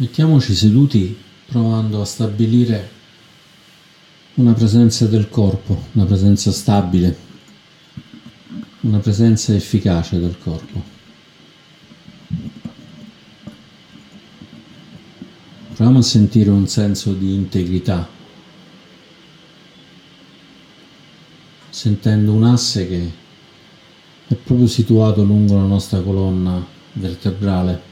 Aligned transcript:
Mettiamoci 0.00 0.54
seduti 0.54 1.18
provando 1.46 2.00
a 2.00 2.04
stabilire 2.04 2.88
una 4.34 4.52
presenza 4.52 5.06
del 5.06 5.28
corpo, 5.28 5.86
una 5.94 6.04
presenza 6.04 6.52
stabile, 6.52 7.18
una 8.82 8.98
presenza 8.98 9.52
efficace 9.56 10.20
del 10.20 10.38
corpo. 10.38 10.80
Proviamo 15.74 15.98
a 15.98 16.02
sentire 16.02 16.50
un 16.50 16.68
senso 16.68 17.12
di 17.12 17.34
integrità, 17.34 18.08
sentendo 21.70 22.34
un 22.34 22.44
asse 22.44 22.86
che 22.86 23.12
è 24.28 24.34
proprio 24.36 24.68
situato 24.68 25.24
lungo 25.24 25.56
la 25.56 25.66
nostra 25.66 26.00
colonna 26.02 26.64
vertebrale 26.92 27.87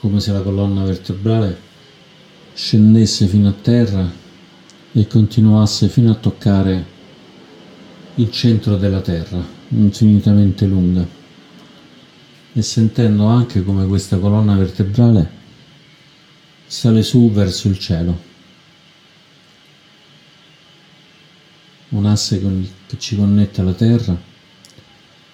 come 0.00 0.18
se 0.18 0.32
la 0.32 0.40
colonna 0.40 0.82
vertebrale 0.82 1.68
scendesse 2.54 3.26
fino 3.26 3.48
a 3.48 3.52
terra 3.52 4.10
e 4.92 5.06
continuasse 5.06 5.88
fino 5.88 6.10
a 6.10 6.14
toccare 6.14 6.98
il 8.14 8.30
centro 8.30 8.76
della 8.76 9.02
terra, 9.02 9.42
infinitamente 9.68 10.66
lunga, 10.66 11.06
e 12.52 12.62
sentendo 12.62 13.26
anche 13.26 13.62
come 13.62 13.86
questa 13.86 14.18
colonna 14.18 14.56
vertebrale 14.56 15.38
sale 16.66 17.02
su 17.02 17.30
verso 17.30 17.68
il 17.68 17.78
cielo. 17.78 18.28
Un 21.90 22.06
asse 22.06 22.40
che 22.40 22.98
ci 22.98 23.16
connette 23.16 23.60
alla 23.60 23.74
terra, 23.74 24.18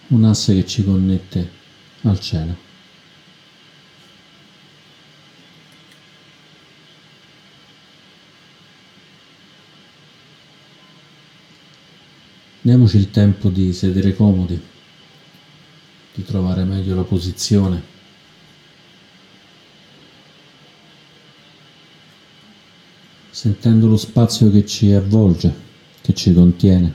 un 0.08 0.24
asse 0.24 0.54
che 0.54 0.66
ci 0.66 0.82
connette 0.84 1.50
al 2.02 2.18
cielo. 2.18 2.65
Diamoci 12.66 12.96
il 12.96 13.12
tempo 13.12 13.48
di 13.48 13.72
sedere 13.72 14.12
comodi, 14.16 14.60
di 16.12 16.24
trovare 16.24 16.64
meglio 16.64 16.96
la 16.96 17.04
posizione. 17.04 17.80
Sentendo 23.30 23.86
lo 23.86 23.96
spazio 23.96 24.50
che 24.50 24.66
ci 24.66 24.90
avvolge, 24.90 25.54
che 26.00 26.12
ci 26.12 26.34
contiene. 26.34 26.92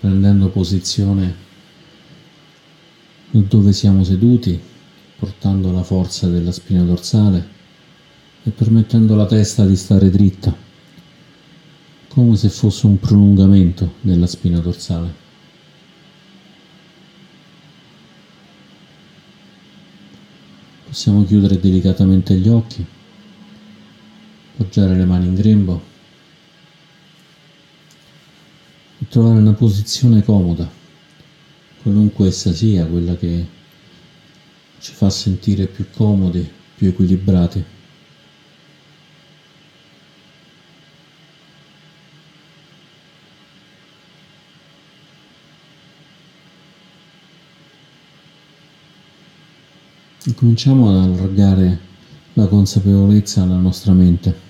Prendendo 0.00 0.50
posizione 0.50 1.47
dove 3.30 3.72
siamo 3.72 4.04
seduti, 4.04 4.58
portando 5.18 5.70
la 5.70 5.82
forza 5.82 6.28
della 6.28 6.52
spina 6.52 6.82
dorsale 6.82 7.56
e 8.42 8.50
permettendo 8.50 9.14
alla 9.14 9.26
testa 9.26 9.66
di 9.66 9.76
stare 9.76 10.10
dritta, 10.10 10.56
come 12.08 12.36
se 12.36 12.48
fosse 12.48 12.86
un 12.86 12.98
prolungamento 12.98 13.94
della 14.00 14.26
spina 14.26 14.60
dorsale. 14.60 15.26
Possiamo 20.86 21.24
chiudere 21.24 21.60
delicatamente 21.60 22.34
gli 22.34 22.48
occhi, 22.48 22.84
appoggiare 24.52 24.96
le 24.96 25.04
mani 25.04 25.26
in 25.26 25.34
grembo 25.34 25.82
e 29.00 29.06
trovare 29.06 29.38
una 29.38 29.52
posizione 29.52 30.24
comoda 30.24 30.77
qualunque 31.88 32.28
essa 32.28 32.52
sia, 32.52 32.84
quella 32.84 33.16
che 33.16 33.46
ci 34.78 34.92
fa 34.92 35.08
sentire 35.08 35.66
più 35.66 35.86
comodi, 35.90 36.46
più 36.76 36.88
equilibrati. 36.88 37.64
E 50.24 50.34
cominciamo 50.34 50.90
ad 50.90 51.04
allargare 51.04 51.78
la 52.34 52.46
consapevolezza 52.48 53.42
alla 53.42 53.56
nostra 53.56 53.94
mente. 53.94 54.47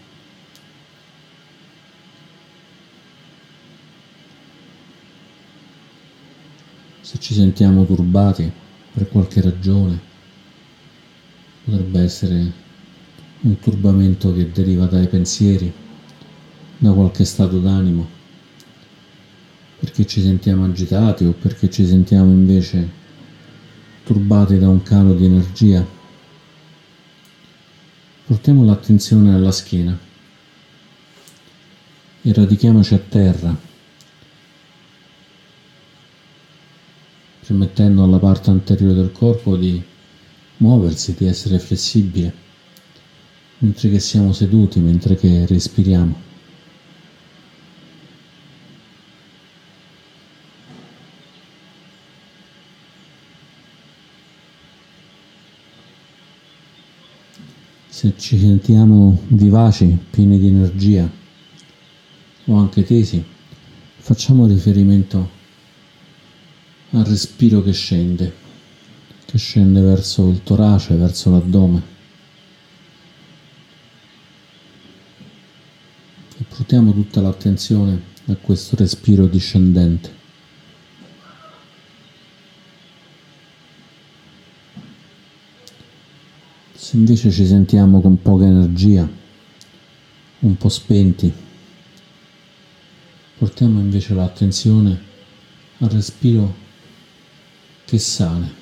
Se 7.08 7.18
ci 7.20 7.32
sentiamo 7.32 7.86
turbati 7.86 8.52
per 8.92 9.08
qualche 9.08 9.40
ragione, 9.40 9.98
potrebbe 11.64 12.02
essere 12.02 12.52
un 13.40 13.58
turbamento 13.58 14.34
che 14.34 14.50
deriva 14.52 14.84
dai 14.84 15.08
pensieri, 15.08 15.72
da 16.76 16.92
qualche 16.92 17.24
stato 17.24 17.60
d'animo, 17.60 18.06
perché 19.78 20.06
ci 20.06 20.20
sentiamo 20.20 20.66
agitati 20.66 21.24
o 21.24 21.32
perché 21.32 21.70
ci 21.70 21.86
sentiamo 21.86 22.30
invece 22.30 22.86
turbati 24.04 24.58
da 24.58 24.68
un 24.68 24.82
calo 24.82 25.14
di 25.14 25.24
energia. 25.24 25.82
Portiamo 28.26 28.66
l'attenzione 28.66 29.32
alla 29.32 29.50
schiena. 29.50 29.98
E 32.20 32.32
radichiamoci 32.34 32.92
a 32.92 32.98
terra 32.98 33.67
permettendo 37.48 38.04
alla 38.04 38.18
parte 38.18 38.50
anteriore 38.50 38.92
del 38.92 39.10
corpo 39.10 39.56
di 39.56 39.82
muoversi, 40.58 41.14
di 41.16 41.24
essere 41.24 41.58
flessibile, 41.58 42.30
mentre 43.60 43.88
che 43.88 44.00
siamo 44.00 44.34
seduti, 44.34 44.80
mentre 44.80 45.16
che 45.16 45.46
respiriamo. 45.46 46.26
Se 57.88 58.12
ci 58.18 58.38
sentiamo 58.38 59.22
vivaci, 59.28 59.98
pieni 60.10 60.38
di 60.38 60.48
energia 60.48 61.10
o 62.44 62.56
anche 62.56 62.84
tesi, 62.84 63.24
facciamo 63.96 64.46
riferimento 64.46 65.37
al 66.90 67.04
respiro 67.04 67.62
che 67.62 67.72
scende, 67.72 68.34
che 69.26 69.36
scende 69.36 69.80
verso 69.80 70.28
il 70.28 70.42
torace, 70.42 70.94
verso 70.94 71.30
l'addome. 71.30 71.96
E 76.38 76.44
portiamo 76.48 76.92
tutta 76.92 77.20
l'attenzione 77.20 78.00
a 78.26 78.36
questo 78.36 78.76
respiro 78.76 79.26
discendente. 79.26 80.16
Se 86.74 86.96
invece 86.96 87.30
ci 87.30 87.46
sentiamo 87.46 88.00
con 88.00 88.22
poca 88.22 88.44
energia, 88.44 89.06
un 90.40 90.56
po' 90.56 90.68
spenti, 90.70 91.30
portiamo 93.36 93.78
invece 93.78 94.14
l'attenzione 94.14 95.02
al 95.80 95.88
respiro 95.90 96.66
che 97.88 97.98
sale. 97.98 98.54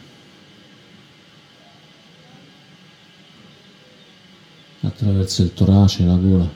Attraverso 4.82 5.42
il 5.42 5.52
torace 5.52 6.04
la 6.04 6.14
gola. 6.14 6.48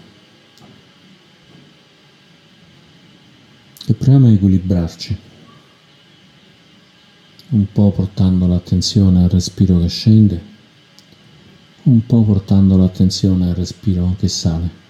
E 3.87 3.93
proviamo 3.93 4.29
a 4.29 4.31
equilibrarci. 4.31 5.19
Un 7.49 7.67
po' 7.73 7.91
portando 7.91 8.47
l'attenzione 8.47 9.25
al 9.25 9.29
respiro 9.29 9.81
che 9.81 9.89
scende 9.89 10.49
un 11.83 12.05
po' 12.05 12.23
portando 12.23 12.77
l'attenzione 12.77 13.49
al 13.49 13.55
respiro 13.55 14.15
che 14.19 14.29
sale 14.29 14.90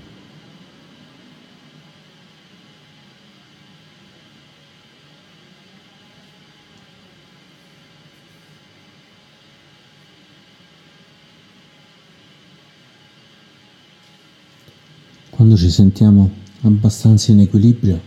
Quando 15.41 15.57
ci 15.57 15.71
sentiamo 15.71 16.29
abbastanza 16.61 17.31
in 17.31 17.39
equilibrio, 17.39 17.99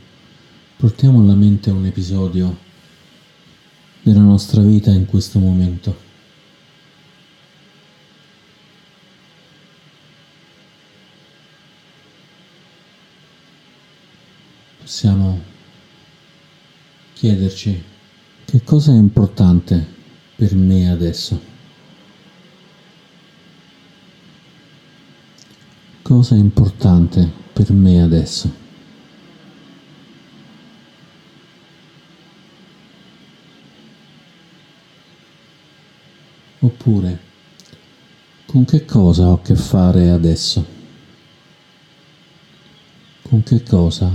portiamo 0.77 1.19
alla 1.19 1.35
mente 1.35 1.69
un 1.69 1.85
episodio 1.85 2.57
della 4.03 4.21
nostra 4.21 4.63
vita 4.63 4.93
in 4.93 5.05
questo 5.07 5.41
momento. 5.41 5.97
Possiamo 14.79 15.43
chiederci 17.15 17.83
che 18.45 18.63
cosa 18.63 18.93
è 18.93 18.97
importante 18.97 19.85
per 20.37 20.55
me 20.55 20.89
adesso. 20.89 21.54
Cosa 26.15 26.37
è 26.37 26.39
importante 26.39 27.29
per 27.53 27.73
me 27.73 28.01
adesso? 28.01 28.49
Oppure, 36.61 37.19
con 38.47 38.65
che 38.65 38.85
cosa 38.85 39.27
ho 39.27 39.33
a 39.33 39.41
che 39.41 39.57
fare 39.57 40.11
adesso? 40.11 40.65
Con 43.23 43.43
che 43.43 43.65
cosa 43.65 44.09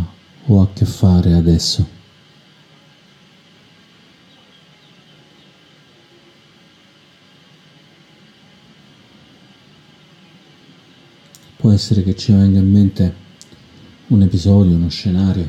ho 0.45 0.61
a 0.61 0.69
che 0.71 0.85
fare 0.85 1.33
adesso? 1.33 1.98
Può 11.69 11.77
essere 11.77 12.01
che 12.01 12.15
ci 12.15 12.31
venga 12.31 12.57
in 12.57 12.71
mente 12.71 13.15
un 14.07 14.23
episodio, 14.23 14.73
uno 14.73 14.89
scenario, 14.89 15.47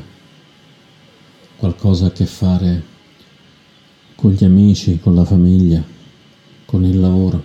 qualcosa 1.57 2.05
a 2.05 2.11
che 2.11 2.27
fare 2.27 2.83
con 4.13 4.31
gli 4.31 4.43
amici, 4.43 4.99
con 4.99 5.15
la 5.15 5.25
famiglia, 5.25 5.83
con 6.65 6.85
il 6.85 6.99
lavoro, 6.99 7.43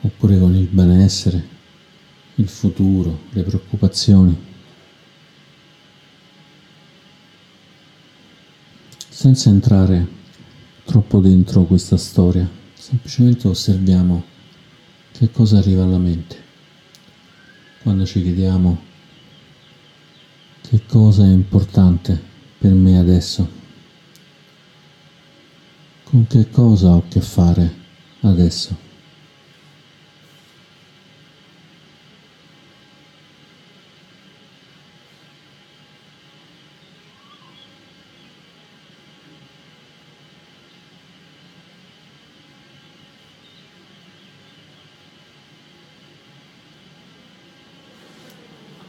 oppure 0.00 0.38
con 0.38 0.54
il 0.54 0.68
benessere, 0.68 1.46
il 2.36 2.48
futuro, 2.48 3.24
le 3.32 3.42
preoccupazioni. 3.42 4.34
Senza 9.10 9.50
entrare 9.50 10.08
troppo 10.86 11.20
dentro 11.20 11.64
questa 11.64 11.98
storia, 11.98 12.48
semplicemente 12.72 13.48
osserviamo 13.48 14.34
che 15.18 15.30
cosa 15.30 15.58
arriva 15.58 15.82
alla 15.82 15.98
mente 15.98 16.36
quando 17.82 18.04
ci 18.04 18.22
chiediamo 18.22 18.86
che 20.68 20.82
cosa 20.84 21.22
è 21.22 21.28
importante 21.28 22.20
per 22.58 22.72
me 22.72 22.98
adesso? 22.98 23.48
Con 26.02 26.26
che 26.26 26.50
cosa 26.50 26.88
ho 26.88 26.98
a 26.98 27.02
che 27.08 27.20
fare 27.20 27.72
adesso? 28.22 28.85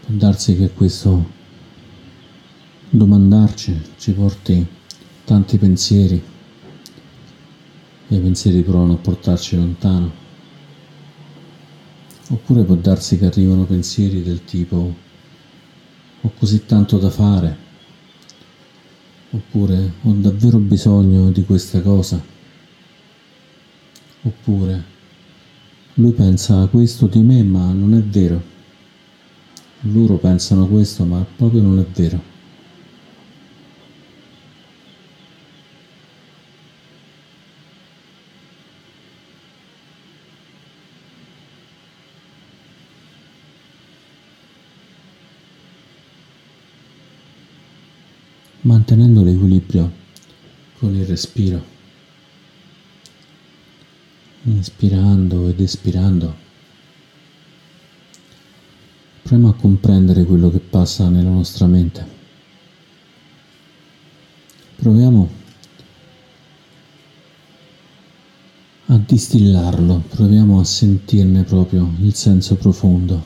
Darsi 0.09 0.56
che 0.56 0.71
questo 0.71 1.36
domandarci 2.89 3.81
ci 3.98 4.13
porti 4.13 4.65
tanti 5.25 5.57
pensieri 5.57 6.24
e 8.07 8.15
i 8.15 8.19
pensieri 8.19 8.63
provano 8.63 8.94
a 8.94 8.98
portarci 8.98 9.57
lontano. 9.57 10.25
Oppure 12.30 12.63
può 12.63 12.75
darsi 12.75 13.18
che 13.18 13.25
arrivano 13.25 13.65
pensieri 13.65 14.24
del 14.24 14.45
tipo 14.45 14.95
ho 16.21 16.31
così 16.39 16.65
tanto 16.65 16.98
da 16.98 17.09
fare, 17.09 17.57
oppure 19.31 19.94
ho 20.04 20.12
davvero 20.13 20.57
bisogno 20.57 21.31
di 21.31 21.44
questa 21.44 21.81
cosa, 21.81 22.21
oppure 24.21 24.95
lui 25.95 26.12
pensa 26.12 26.65
questo 26.68 27.07
di 27.07 27.19
me 27.19 27.44
ma 27.44 27.74
non 27.74 27.94
è 27.94 28.01
vero. 28.01 28.56
Loro 29.81 30.18
pensano 30.18 30.68
questo, 30.68 31.06
ma 31.06 31.25
proprio 31.35 31.62
non 31.62 31.79
è 31.79 31.85
vero. 31.94 32.35
mantenendo 48.68 49.23
l'equilibrio 49.23 49.90
con 50.78 50.94
il 50.94 51.06
respiro, 51.06 51.63
inspirando 54.44 55.47
ed 55.47 55.61
espirando. 55.61 56.46
Proviamo 59.27 59.51
a 59.51 59.55
comprendere 59.59 60.23
quello 60.23 60.49
che 60.49 60.59
passa 60.59 61.09
nella 61.09 61.29
nostra 61.29 61.65
mente. 61.65 62.07
Proviamo 64.77 65.29
a 68.85 68.97
distillarlo, 69.05 70.01
proviamo 70.07 70.61
a 70.61 70.63
sentirne 70.63 71.43
proprio 71.43 71.91
il 71.99 72.13
senso 72.13 72.55
profondo. 72.55 73.21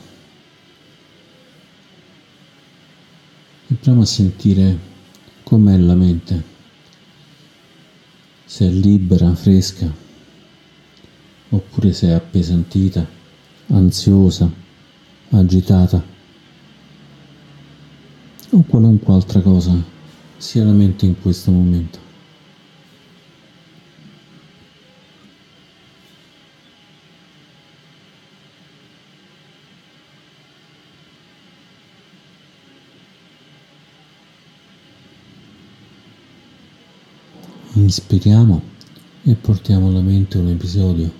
E 3.68 3.74
proviamo 3.74 4.02
a 4.02 4.06
sentire 4.06 4.78
com'è 5.44 5.76
la 5.76 5.94
mente, 5.94 6.42
se 8.44 8.66
è 8.66 8.70
libera, 8.70 9.32
fresca, 9.36 9.88
oppure 11.50 11.92
se 11.92 12.08
è 12.08 12.10
appesantita, 12.10 13.06
ansiosa 13.68 14.61
agitata 15.32 16.02
o 18.50 18.62
qualunque 18.64 19.14
altra 19.14 19.40
cosa 19.40 19.74
sia 20.36 20.64
la 20.64 20.72
mente 20.72 21.06
in 21.06 21.18
questo 21.20 21.50
momento. 21.50 22.00
Inspiriamo 37.74 38.60
e 39.24 39.34
portiamo 39.34 39.88
alla 39.88 40.00
mente 40.00 40.36
un 40.36 40.48
episodio. 40.48 41.10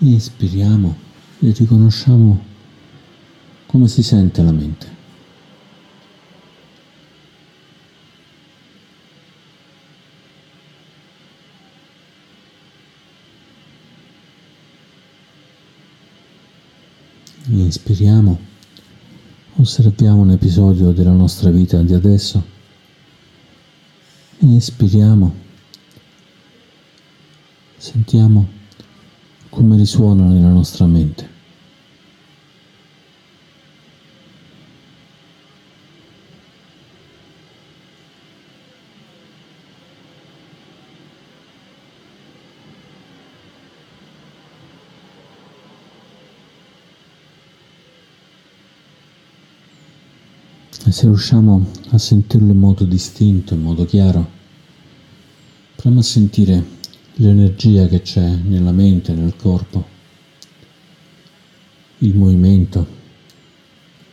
Inspiriamo 0.00 1.07
e 1.40 1.52
riconosciamo 1.52 2.44
come 3.66 3.86
si 3.86 4.02
sente 4.02 4.42
la 4.42 4.52
mente. 4.52 4.96
Inspiriamo, 17.50 18.38
osserviamo 19.56 20.20
un 20.20 20.30
episodio 20.32 20.90
della 20.90 21.12
nostra 21.12 21.50
vita 21.50 21.80
di 21.82 21.94
adesso, 21.94 22.42
inspiriamo, 24.40 25.34
sentiamo 27.76 28.57
come 29.58 29.74
risuona 29.74 30.22
nella 30.22 30.50
nostra 30.50 30.86
mente. 30.86 31.28
E 50.86 50.92
se 50.92 51.06
riusciamo 51.06 51.66
a 51.90 51.98
sentirlo 51.98 52.52
in 52.52 52.60
modo 52.60 52.84
distinto, 52.84 53.54
in 53.54 53.62
modo 53.62 53.84
chiaro, 53.84 54.24
proviamo 55.74 55.98
a 55.98 56.04
sentire 56.04 56.77
l'energia 57.20 57.86
che 57.88 58.02
c'è 58.02 58.28
nella 58.28 58.72
mente, 58.72 59.12
nel 59.12 59.34
corpo. 59.36 59.96
il 62.00 62.14
movimento, 62.14 62.86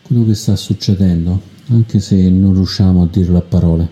quello 0.01 0.25
che 0.25 0.33
sta 0.33 0.55
succedendo, 0.55 1.39
anche 1.67 1.99
se 1.99 2.29
non 2.31 2.53
riusciamo 2.55 3.03
a 3.03 3.07
dirlo 3.07 3.37
a 3.37 3.41
parole. 3.41 3.89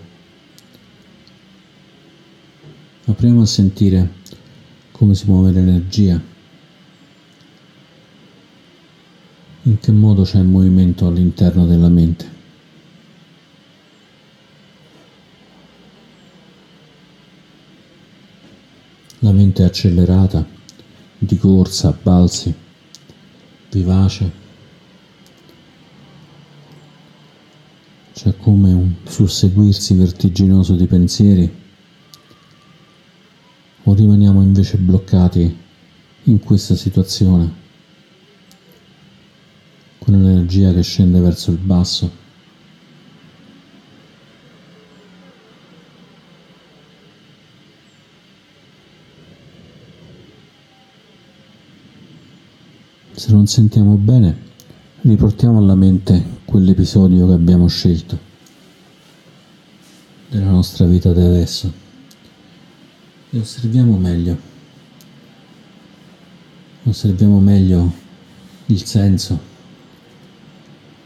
Apriamo 3.04 3.42
a 3.42 3.46
sentire 3.46 4.14
come 4.90 5.14
si 5.14 5.26
muove 5.26 5.52
l'energia, 5.52 6.20
in 9.62 9.78
che 9.78 9.92
modo 9.92 10.24
c'è 10.24 10.38
il 10.38 10.46
movimento 10.46 11.06
all'interno 11.06 11.66
della 11.66 11.88
mente. 11.88 12.33
La 19.24 19.32
mente 19.32 19.62
è 19.62 19.64
accelerata, 19.66 20.46
di 21.16 21.38
corsa, 21.38 21.96
balzi 22.02 22.54
vivace. 23.70 24.30
C'è 28.12 28.36
come 28.36 28.74
un 28.74 28.96
susseguirsi 29.02 29.94
vertiginoso 29.94 30.74
di 30.74 30.86
pensieri 30.86 31.50
o 33.84 33.94
rimaniamo 33.94 34.42
invece 34.42 34.76
bloccati 34.76 35.56
in 36.24 36.38
questa 36.40 36.74
situazione 36.74 37.50
con 40.00 40.20
l'energia 40.20 40.70
che 40.74 40.82
scende 40.82 41.18
verso 41.20 41.50
il 41.50 41.56
basso. 41.56 42.23
Se 53.24 53.32
non 53.32 53.46
sentiamo 53.46 53.94
bene, 53.94 54.36
riportiamo 55.00 55.56
alla 55.56 55.74
mente 55.74 56.40
quell'episodio 56.44 57.26
che 57.26 57.32
abbiamo 57.32 57.66
scelto 57.68 58.18
della 60.28 60.50
nostra 60.50 60.84
vita 60.84 61.10
di 61.10 61.22
adesso 61.22 61.72
e 63.30 63.38
osserviamo 63.38 63.96
meglio. 63.96 64.36
Osserviamo 66.82 67.40
meglio 67.40 67.94
il 68.66 68.84
senso 68.84 69.40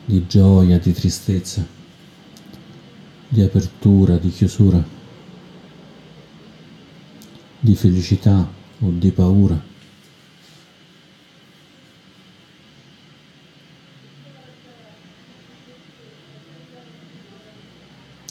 di 0.05 0.27
gioia, 0.27 0.81
di 0.81 0.93
tristezza, 0.93 1.65
di 3.29 3.43
apertura, 3.43 4.17
di 4.17 4.31
chiusura, 4.31 4.85
di 7.61 7.77
felicità 7.77 8.51
o 8.81 8.91
di 8.91 9.13
paura. 9.13 9.78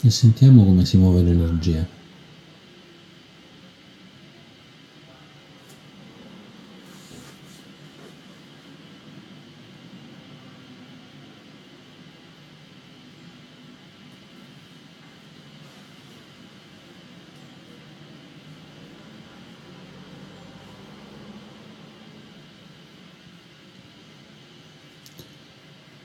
E 0.07 0.09
sentiamo 0.09 0.63
come 0.63 0.85
si 0.85 0.95
muove 0.95 1.21
l'energia. 1.21 1.85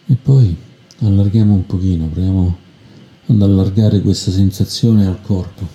E 0.06 0.16
poi 0.16 0.56
allarghiamo 0.98 1.54
un 1.54 1.66
pochino, 1.66 2.06
proviamo 2.06 2.61
ad 3.26 3.40
allargare 3.40 4.00
questa 4.00 4.30
sensazione 4.30 5.06
al 5.06 5.20
corpo, 5.22 5.66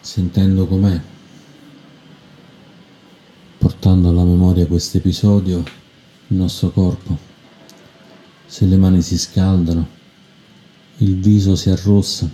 sentendo 0.00 0.66
com'è, 0.66 1.00
portando 3.58 4.08
alla 4.08 4.24
memoria 4.24 4.66
questo 4.66 4.98
episodio 4.98 5.58
il 5.58 6.36
nostro 6.36 6.70
corpo, 6.70 7.18
se 8.46 8.64
le 8.66 8.76
mani 8.76 9.02
si 9.02 9.18
scaldano, 9.18 9.88
il 10.98 11.16
viso 11.18 11.56
si 11.56 11.70
arrossa, 11.70 12.30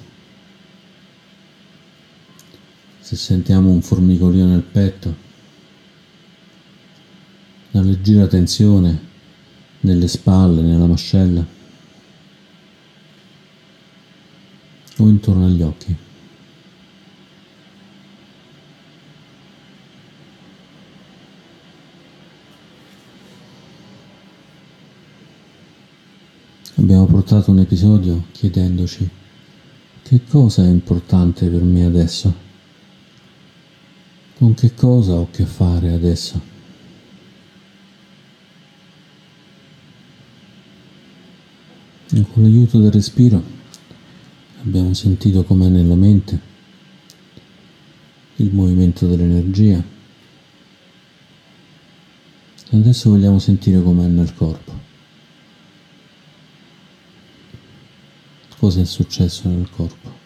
se 3.01 3.17
sentiamo 3.17 3.71
un 3.71 3.83
formicolio 3.83 4.45
nel 4.45 4.63
petto, 4.63 5.15
una 7.71 7.85
leggera 7.85 8.27
tensione 8.27 9.01
nelle 9.81 10.09
spalle, 10.09 10.63
nella 10.63 10.87
mascella. 10.87 11.56
O 14.99 15.09
intorno 15.09 15.47
agli 15.47 15.63
occhi. 15.63 15.97
Abbiamo 26.77 27.07
portato 27.07 27.51
un 27.51 27.59
episodio 27.59 28.27
chiedendoci 28.33 29.09
che 30.03 30.21
cosa 30.29 30.63
è 30.63 30.69
importante 30.69 31.49
per 31.49 31.63
me 31.63 31.85
adesso, 31.85 32.35
con 34.37 34.55
che 34.55 34.73
cosa 34.75 35.15
ho 35.15 35.23
a 35.23 35.31
che 35.31 35.47
fare 35.47 35.93
adesso. 35.93 36.55
E 42.13 42.25
con 42.33 42.43
l'aiuto 42.45 42.79
del 42.79 42.93
respiro 42.93 43.56
abbiamo 44.67 44.93
sentito 44.95 45.45
com'è 45.45 45.69
nella 45.69 45.95
mente 45.95 46.55
il 48.37 48.53
movimento 48.53 49.07
dell'energia. 49.07 49.83
E 52.69 52.77
adesso 52.77 53.11
vogliamo 53.11 53.39
sentire 53.39 53.81
com'è 53.81 54.07
nel 54.09 54.35
corpo. 54.35 54.75
Cosa 58.59 58.81
è 58.81 58.85
successo 58.85 59.49
nel 59.49 59.71
corpo 59.71 60.26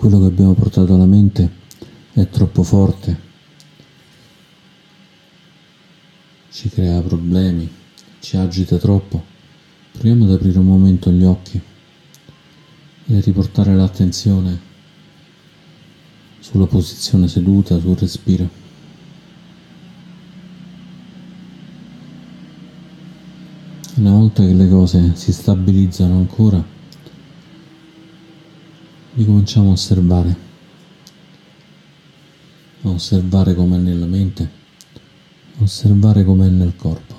quello 0.00 0.18
che 0.18 0.26
abbiamo 0.28 0.54
portato 0.54 0.94
alla 0.94 1.04
mente 1.04 1.50
è 2.14 2.26
troppo 2.30 2.62
forte, 2.62 3.20
ci 6.50 6.70
crea 6.70 7.02
problemi, 7.02 7.70
ci 8.18 8.38
agita 8.38 8.78
troppo, 8.78 9.22
proviamo 9.92 10.24
ad 10.24 10.30
aprire 10.30 10.58
un 10.58 10.64
momento 10.64 11.10
gli 11.10 11.22
occhi 11.22 11.60
e 13.08 13.14
a 13.14 13.20
riportare 13.20 13.74
l'attenzione 13.74 14.58
sulla 16.38 16.66
posizione 16.66 17.28
seduta, 17.28 17.78
sul 17.78 17.98
respiro. 17.98 18.48
Una 23.96 24.12
volta 24.12 24.42
che 24.46 24.54
le 24.54 24.66
cose 24.66 25.14
si 25.14 25.30
stabilizzano 25.30 26.14
ancora, 26.16 26.79
ricominciamo 29.14 29.70
a 29.70 29.72
osservare, 29.72 30.36
a 32.82 32.88
osservare 32.88 33.54
com'è 33.54 33.76
nella 33.76 34.06
mente, 34.06 34.50
a 35.58 35.62
osservare 35.62 36.24
com'è 36.24 36.48
nel 36.48 36.74
corpo. 36.76 37.18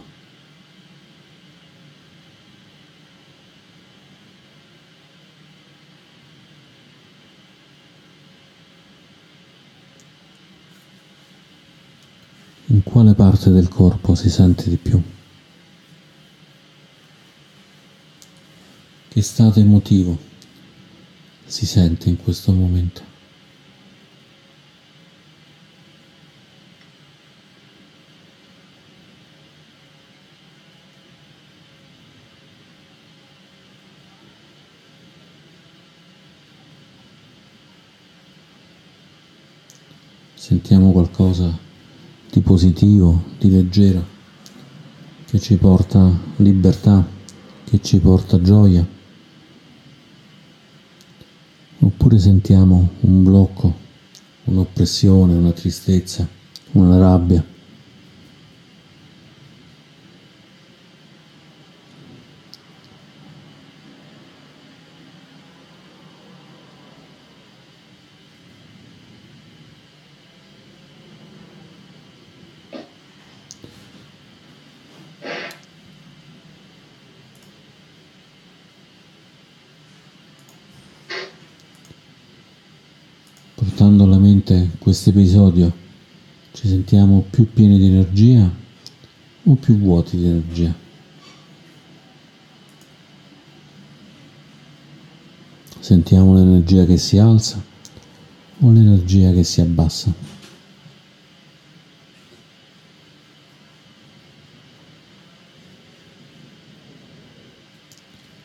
in 12.67 12.83
quale 12.83 13.13
parte 13.15 13.49
del 13.49 13.67
corpo 13.67 14.15
si 14.15 14.29
sente 14.29 14.69
di 14.69 14.77
più. 14.77 15.01
Che 19.09 19.21
stato 19.21 19.59
emotivo 19.59 20.30
si 21.51 21.65
sente 21.65 22.07
in 22.07 22.15
questo 22.15 22.53
momento. 22.53 23.01
Sentiamo 40.35 40.93
qualcosa 40.93 41.57
di 42.31 42.39
positivo, 42.39 43.23
di 43.37 43.51
leggero, 43.51 44.05
che 45.25 45.37
ci 45.37 45.57
porta 45.57 46.17
libertà, 46.37 47.05
che 47.65 47.81
ci 47.81 47.99
porta 47.99 48.41
gioia. 48.41 49.00
Oppure 51.83 52.19
sentiamo 52.19 52.89
un 53.01 53.23
blocco, 53.23 53.73
un'oppressione, 54.45 55.33
una 55.33 55.51
tristezza, 55.51 56.27
una 56.73 56.99
rabbia. 56.99 57.43
portando 83.81 84.03
alla 84.03 84.19
mente 84.19 84.69
questo 84.91 85.11
episodio, 85.11 85.71
ci 86.51 86.67
sentiamo 86.67 87.23
più 87.29 87.49
pieni 87.49 87.77
di 87.79 87.85
energia 87.85 88.51
o 89.43 89.55
più 89.55 89.77
vuoti 89.77 90.17
di 90.17 90.25
energia? 90.25 90.75
Sentiamo 95.79 96.33
l'energia 96.33 96.83
che 96.83 96.97
si 96.97 97.17
alza 97.17 97.63
o 98.59 98.69
l'energia 98.69 99.31
che 99.31 99.45
si 99.45 99.61
abbassa? 99.61 100.13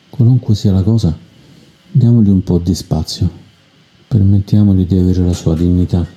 Qualunque 0.09 0.55
sia 0.55 0.71
la 0.71 0.81
cosa, 0.81 1.15
diamogli 1.91 2.29
un 2.29 2.41
po' 2.41 2.57
di 2.57 2.73
spazio 2.73 3.45
permettiamogli 4.07 4.85
di 4.85 4.97
avere 4.97 5.21
la 5.21 5.33
sua 5.33 5.53
dignità. 5.53 6.15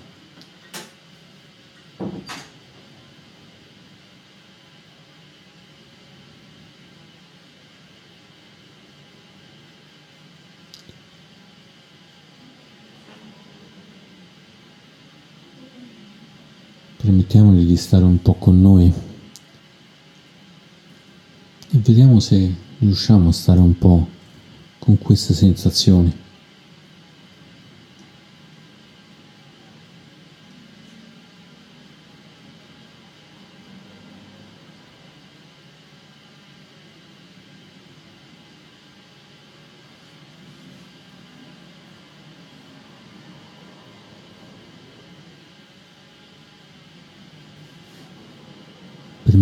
Permettiamogli 16.97 17.65
di 17.65 17.77
stare 17.77 18.05
un 18.05 18.21
po' 18.23 18.30
con 18.41 18.61
noi 18.61 18.93
e 21.73 21.79
vediamo 21.79 22.19
se 22.19 22.53
riusciamo 22.79 23.29
a 23.29 23.33
stare 23.33 23.61
un 23.61 23.79
po' 23.79 24.09
con 24.81 24.99
queste 24.99 25.35
sensazioni. 25.35 26.13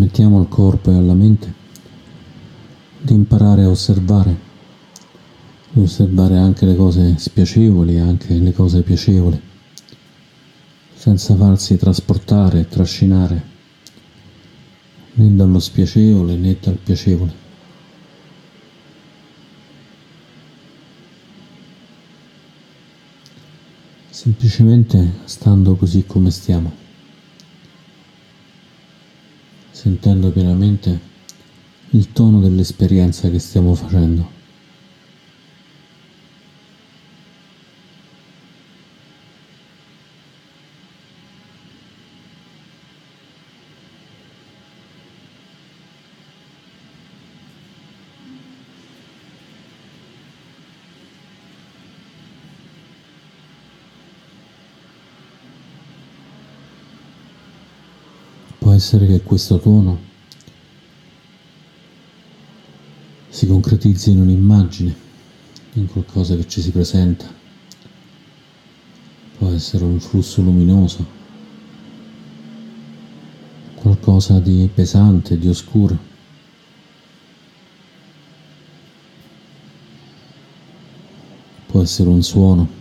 Permettiamo 0.09 0.41
al 0.41 0.49
corpo 0.49 0.91
e 0.91 0.95
alla 0.95 1.13
mente 1.13 1.53
di 2.99 3.13
imparare 3.13 3.65
a 3.65 3.69
osservare, 3.69 4.35
di 5.71 5.83
osservare 5.83 6.39
anche 6.39 6.65
le 6.65 6.75
cose 6.77 7.19
spiacevoli 7.19 7.99
anche 7.99 8.33
le 8.33 8.55
cose 8.55 8.81
piacevoli, 8.81 9.39
senza 10.95 11.37
farsi 11.37 11.77
trasportare 11.77 12.61
e 12.61 12.69
trascinare 12.69 13.43
né 15.13 15.37
dallo 15.37 15.59
spiacevole 15.59 16.37
né 16.37 16.57
dal 16.59 16.79
piacevole. 16.83 17.35
Semplicemente 24.09 25.13
stando 25.25 25.77
così 25.77 26.07
come 26.07 26.31
stiamo 26.31 26.88
sentendo 29.79 30.33
pienamente 30.33 30.99
il 31.91 32.11
tono 32.11 32.41
dell'esperienza 32.41 33.31
che 33.31 33.39
stiamo 33.39 33.77
facendo. 33.77 34.38
Essere 58.79 59.09
che 59.09 59.23
questo 59.23 59.59
tono 59.59 59.99
si 63.29 63.49
concretizzi 63.49 64.13
in 64.13 64.21
un'immagine, 64.21 64.95
in 65.75 65.87
qualcosa 65.89 66.37
che 66.37 66.47
ci 66.47 66.61
si 66.61 66.71
presenta. 66.71 67.27
Può 69.37 69.51
essere 69.51 69.83
un 69.83 69.99
flusso 69.99 70.43
luminoso, 70.43 71.05
qualcosa 73.75 74.39
di 74.39 74.71
pesante, 74.73 75.37
di 75.39 75.49
oscuro. 75.49 75.99
Può 81.67 81.83
essere 81.83 82.09
un 82.09 82.23
suono. 82.23 82.78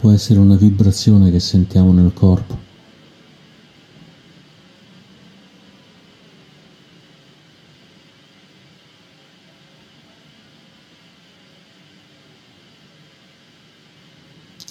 Può 0.00 0.10
essere 0.12 0.38
una 0.38 0.56
vibrazione 0.56 1.30
che 1.30 1.40
sentiamo 1.40 1.92
nel 1.92 2.14
corpo. 2.14 2.56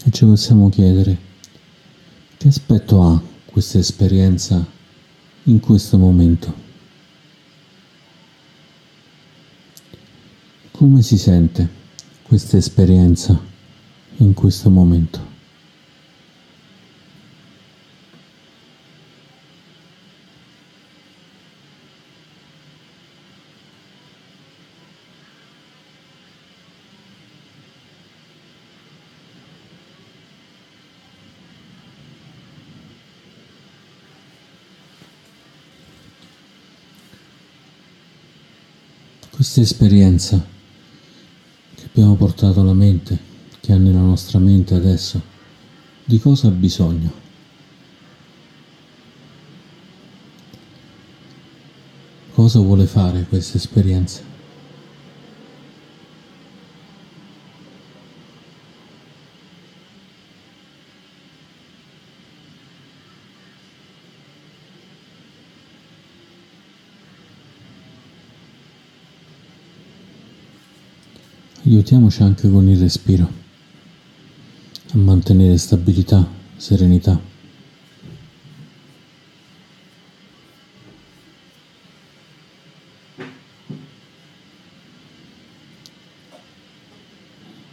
E 0.04 0.10
ci 0.10 0.26
possiamo 0.26 0.70
chiedere 0.70 1.16
che 2.38 2.48
aspetto 2.48 3.04
ha 3.04 3.22
questa 3.46 3.78
esperienza 3.78 4.66
in 5.44 5.60
questo 5.60 6.00
momento. 6.00 6.68
Come 10.72 11.04
si 11.04 11.20
sente 11.20 11.70
questa 12.24 12.58
esperienza? 12.58 13.49
In 14.20 14.34
questo 14.34 14.70
momento. 14.70 15.28
Questa 39.30 39.62
esperienza 39.62 40.46
che 41.74 41.86
abbiamo 41.86 42.16
portato 42.16 42.60
alla 42.60 42.74
mente 42.74 43.29
che 43.70 43.76
ha 43.76 43.78
nella 43.78 44.00
nostra 44.00 44.40
mente 44.40 44.74
adesso, 44.74 45.22
di 46.04 46.20
cosa 46.20 46.48
ha 46.48 46.50
bisogno. 46.50 47.12
Cosa 52.34 52.58
vuole 52.58 52.88
fare 52.88 53.28
questa 53.30 53.58
esperienza? 53.58 54.24
Aiutiamoci 71.66 72.24
anche 72.24 72.50
con 72.50 72.68
il 72.68 72.80
respiro 72.80 73.39
a 74.92 74.98
mantenere 74.98 75.56
stabilità, 75.58 76.28
serenità. 76.58 77.20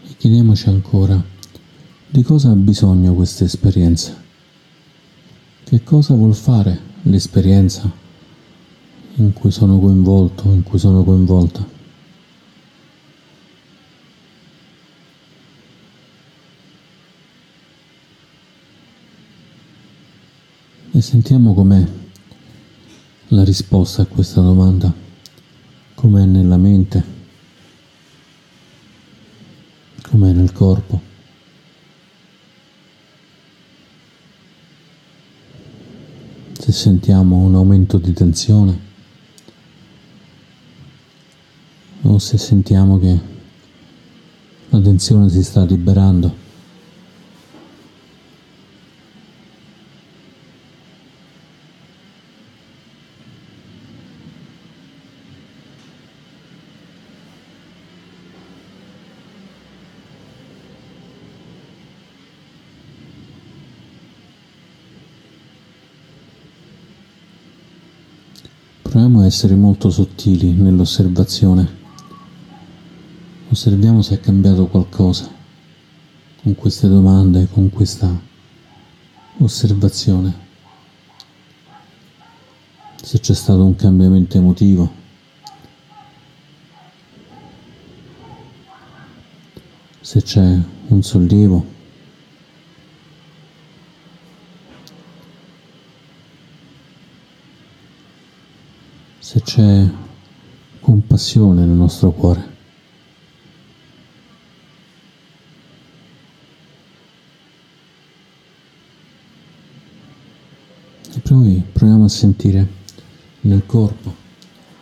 E 0.03 0.17
chiediamoci 0.19 0.69
ancora 0.69 1.23
di 2.09 2.23
cosa 2.23 2.51
ha 2.51 2.55
bisogno 2.55 3.15
questa 3.15 3.45
esperienza. 3.45 4.15
Che 5.65 5.83
cosa 5.83 6.13
vuol 6.13 6.35
fare 6.35 6.79
l'esperienza 7.03 7.91
in 9.15 9.33
cui 9.33 9.51
sono 9.51 9.79
coinvolto, 9.79 10.51
in 10.51 10.63
cui 10.63 10.79
sono 10.79 11.03
coinvolta. 11.03 11.77
E 20.96 20.96
sentiamo 21.07 21.55
com'è 21.55 21.87
la 23.29 23.45
risposta 23.45 24.03
a 24.03 24.07
questa 24.07 24.41
domanda, 24.41 24.93
com'è 25.95 26.25
nella 26.25 26.57
mente, 26.57 27.05
com'è 30.03 30.33
nel 30.33 30.51
corpo. 30.51 31.01
Se 36.59 36.73
sentiamo 36.73 37.37
un 37.37 37.55
aumento 37.55 37.99
di 37.99 38.13
tensione 38.13 38.81
o 42.03 42.19
se 42.19 42.37
sentiamo 42.37 42.99
che 42.99 43.21
la 44.71 44.81
tensione 44.81 45.29
si 45.31 45.45
sta 45.45 45.65
liberando. 45.65 46.43
Proviamo 68.97 69.21
a 69.21 69.26
essere 69.37 69.55
molto 69.55 69.91
sottili 69.91 70.53
nell'osservazione. 70.53 71.69
Osserviamo 73.51 74.01
se 74.01 74.15
è 74.15 74.21
cambiato 74.21 74.67
qualcosa 74.67 75.31
con 76.43 76.55
queste 76.55 76.89
domande, 76.89 77.47
con 77.53 77.69
questa 77.69 78.19
osservazione. 79.37 80.35
Se 83.03 83.21
c'è 83.21 83.35
stato 83.35 83.63
un 83.63 83.77
cambiamento 83.77 84.39
emotivo. 84.39 84.91
Se 90.01 90.23
c'è 90.23 90.59
un 90.87 91.03
sollievo. 91.03 91.76
Se 99.27 99.43
c'è 99.43 99.85
compassione 100.79 101.65
nel 101.65 101.75
nostro 101.75 102.13
cuore. 102.13 102.55
E 111.13 111.19
poi 111.19 111.61
proviamo 111.73 112.05
a 112.05 112.09
sentire 112.09 112.69
nel 113.41 113.67
corpo 113.67 114.15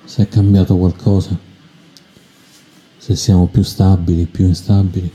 se 0.05 0.25
è 0.25 0.29
cambiato 0.29 0.77
qualcosa, 0.77 1.39
se 2.99 3.17
siamo 3.17 3.47
più 3.47 3.63
stabili, 3.63 4.27
più 4.27 4.45
instabili. 4.45 5.11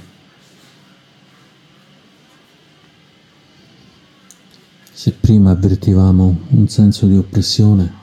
Se 4.91 5.11
prima 5.11 5.51
avvertivamo 5.51 6.45
un 6.49 6.67
senso 6.67 7.05
di 7.05 7.15
oppressione, 7.15 7.99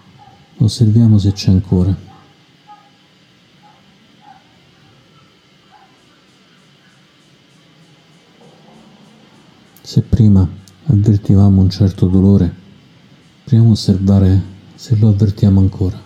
Osserviamo 0.59 1.19
se 1.19 1.33
c'è 1.33 1.51
ancora. 1.51 1.95
Se 9.83 10.03
prima 10.03 10.49
avvertivamo 10.87 11.61
un 11.61 11.71
certo 11.71 12.07
dolore, 12.07 12.53
proviamo 13.45 13.69
a 13.69 13.73
osservare 13.73 14.43
se 14.75 14.97
lo 14.97 15.09
avvertiamo 15.09 15.61
ancora. 15.61 16.03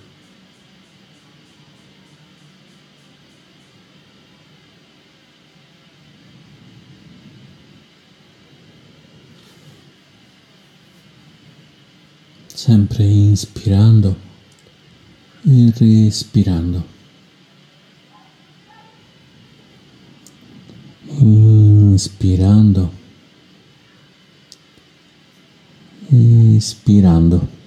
Sempre 12.46 13.04
inspirando 13.04 14.29
e 15.42 15.72
respirando. 15.76 16.84
Inspirando. 21.06 22.92
Espirando. 26.08 27.58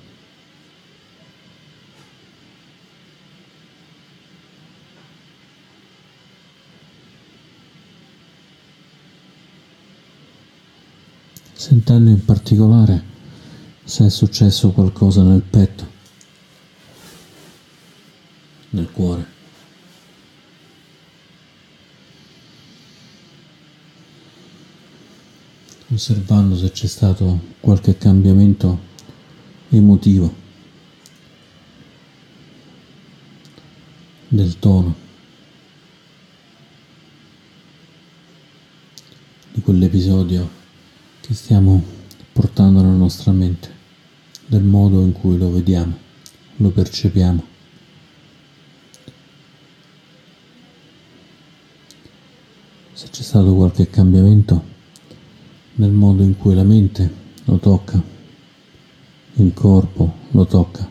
Sentendo 11.54 12.10
in 12.10 12.26
particolare 12.26 13.04
se 13.86 14.06
è 14.06 14.10
successo 14.10 14.72
qualcosa 14.72 15.24
nel 15.24 15.42
petto. 15.42 15.93
Nel 18.74 18.92
cuore. 18.92 19.42
Osservando 25.92 26.56
se 26.56 26.72
c'è 26.72 26.88
stato 26.88 27.40
qualche 27.60 27.98
cambiamento 27.98 28.92
emotivo 29.70 30.42
del 34.28 34.58
tono 34.58 34.96
di 39.52 39.62
quell'episodio 39.62 40.50
che 41.22 41.36
stiamo 41.36 41.84
portando 42.32 42.82
nella 42.82 42.96
nostra 42.96 43.32
mente, 43.32 43.72
del 44.48 44.64
modo 44.64 45.02
in 45.02 45.12
cui 45.12 45.38
lo 45.38 45.52
vediamo, 45.52 45.96
lo 46.58 46.70
percepiamo. 46.72 47.52
se 53.04 53.10
c'è 53.10 53.23
stato 53.34 53.56
qualche 53.56 53.90
cambiamento 53.90 54.64
nel 55.78 55.90
modo 55.90 56.22
in 56.22 56.38
cui 56.38 56.54
la 56.54 56.62
mente 56.62 57.12
lo 57.46 57.58
tocca, 57.58 58.00
il 59.38 59.52
corpo 59.56 60.18
lo 60.30 60.46
tocca. 60.46 60.88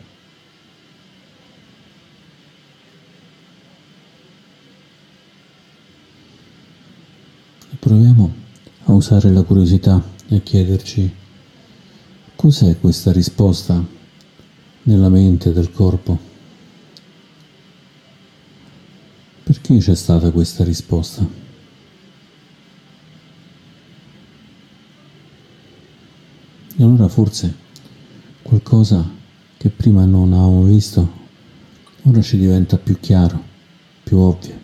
Proviamo 7.79 8.33
a 8.87 8.91
usare 8.91 9.31
la 9.31 9.43
curiosità 9.43 10.03
e 10.27 10.43
chiederci 10.43 11.15
cos'è 12.35 12.77
questa 12.77 13.13
risposta 13.13 13.81
nella 14.81 15.07
mente 15.07 15.53
del 15.53 15.71
corpo. 15.71 16.19
Perché 19.43 19.77
c'è 19.77 19.95
stata 19.95 20.29
questa 20.31 20.65
risposta? 20.65 21.42
Allora 26.81 27.07
forse 27.07 27.53
qualcosa 28.41 29.07
che 29.57 29.69
prima 29.69 30.05
non 30.05 30.33
avevamo 30.33 30.63
visto 30.63 31.21
ora 32.05 32.21
ci 32.21 32.37
diventa 32.37 32.77
più 32.77 32.99
chiaro, 32.99 33.41
più 34.03 34.17
ovvio. 34.17 34.61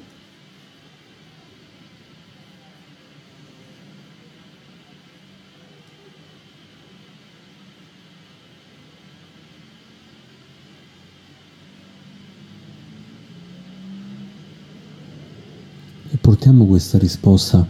E 16.11 16.17
portiamo 16.17 16.65
questa 16.65 16.97
risposta 16.97 17.65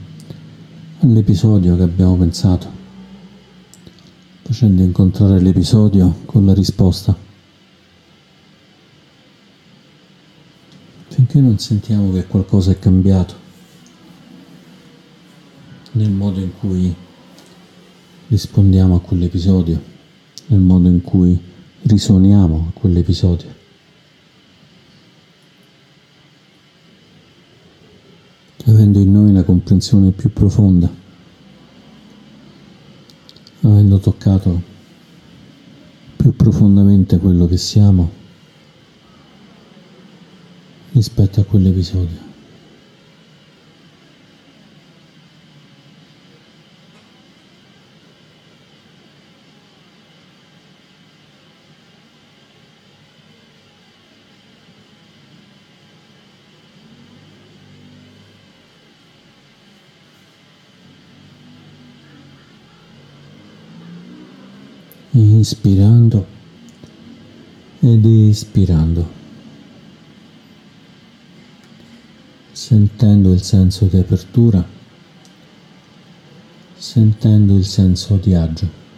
all'episodio 1.01 1.75
che 1.75 1.83
abbiamo 1.83 2.15
pensato, 2.15 2.78
facendo 4.49 4.81
incontrare 4.81 5.39
l'episodio 5.39 6.21
con 6.25 6.43
la 6.43 6.55
risposta. 6.55 7.27
finché 11.07 11.39
non 11.39 11.59
sentiamo 11.59 12.11
che 12.11 12.25
qualcosa 12.25 12.71
è 12.71 12.79
cambiato 12.79 13.35
nel 15.91 16.09
modo 16.09 16.39
in 16.39 16.51
cui 16.57 16.91
rispondiamo 18.29 18.95
a 18.95 19.01
quell'episodio, 19.01 19.79
nel 20.47 20.59
modo 20.59 20.87
in 20.87 21.01
cui 21.01 21.39
risuoniamo 21.83 22.67
a 22.69 22.79
quell'episodio. 22.79 23.47
Avendo 28.65 28.99
in 28.99 29.11
noi 29.11 29.29
una 29.29 29.43
comprensione 29.43 30.11
più 30.11 30.31
profonda, 30.31 30.89
avendo 33.61 33.97
toccato 33.99 34.61
più 36.15 36.35
profondamente 36.35 37.17
quello 37.17 37.47
che 37.47 37.57
siamo 37.57 38.09
rispetto 40.91 41.41
a 41.41 41.43
quell'episodio. 41.43 42.27
inspirando 65.39 66.25
ed 68.29 68.35
ispirando. 68.35 69.17
sentendo 72.51 73.31
il 73.31 73.41
senso 73.41 73.85
di 73.85 73.97
apertura, 73.97 74.63
sentendo 76.75 77.55
il 77.55 77.65
senso 77.65 78.17
di 78.17 78.33
agio. 78.33 78.88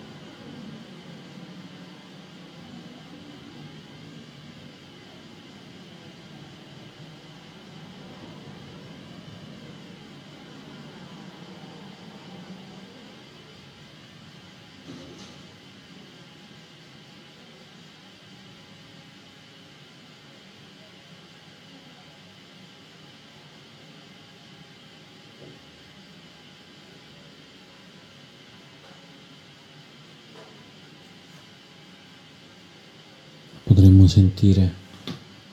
Potremmo 34.02 34.08
sentire 34.08 34.74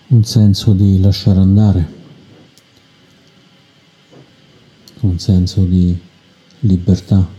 un 0.08 0.24
senso 0.24 0.72
di 0.72 1.00
lasciare 1.00 1.38
andare, 1.38 1.92
un 5.00 5.18
senso 5.18 5.64
di 5.64 5.96
libertà. 6.60 7.36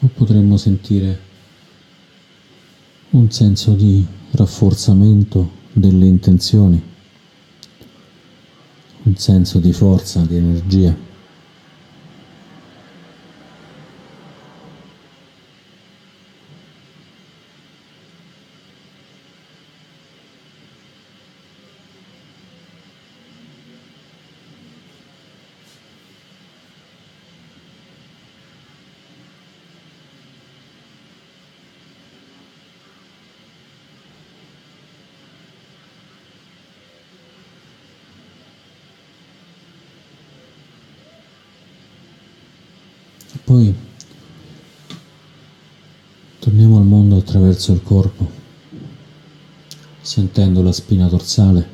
O 0.00 0.10
potremmo 0.12 0.56
sentire 0.56 1.20
un 3.10 3.30
senso 3.30 3.72
di 3.72 4.04
rafforzamento 4.32 5.62
delle 5.72 6.06
intenzioni, 6.06 6.82
un 9.04 9.16
senso 9.16 9.58
di 9.60 9.72
forza, 9.72 10.20
di 10.22 10.36
energia. 10.36 11.13
Poi 43.44 43.74
torniamo 46.38 46.78
al 46.78 46.84
mondo 46.84 47.18
attraverso 47.18 47.72
il 47.72 47.82
corpo, 47.82 48.30
sentendo 50.00 50.62
la 50.62 50.72
spina 50.72 51.08
dorsale, 51.08 51.68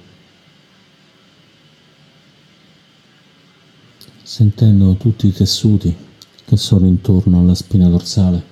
sentendo 4.25 4.97
tutti 4.97 5.29
i 5.29 5.33
tessuti 5.33 5.97
che 6.45 6.57
sono 6.57 6.87
intorno 6.87 7.39
alla 7.39 7.55
spina 7.55 7.89
dorsale, 7.89 8.45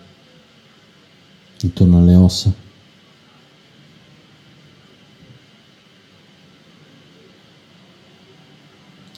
intorno 1.62 1.98
alle 1.98 2.14
ossa. 2.14 2.54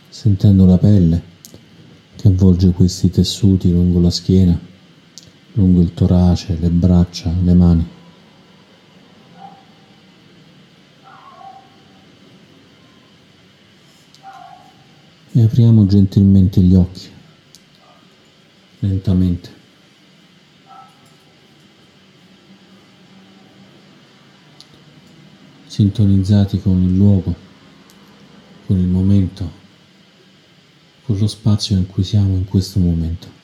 Sentendo 0.09 0.65
la 0.65 0.79
pelle 0.79 1.30
che 2.21 2.29
avvolge 2.29 2.73
questi 2.73 3.09
tessuti 3.09 3.71
lungo 3.71 3.99
la 3.99 4.11
schiena, 4.11 4.59
lungo 5.55 5.81
il 5.81 5.95
torace, 5.95 6.55
le 6.61 6.69
braccia, 6.69 7.33
le 7.43 7.55
mani. 7.55 7.89
E 15.33 15.43
apriamo 15.43 15.87
gentilmente 15.87 16.61
gli 16.61 16.75
occhi, 16.75 17.09
lentamente. 18.81 19.59
sintonizzati 25.69 26.61
con 26.61 26.83
il 26.83 26.97
luogo, 26.97 27.35
con 28.67 28.77
il 28.77 28.89
momento 28.89 29.60
con 31.11 31.19
lo 31.19 31.27
spazio 31.27 31.77
in 31.77 31.89
cui 31.89 32.05
siamo 32.05 32.37
in 32.37 32.45
questo 32.45 32.79
momento. 32.79 33.40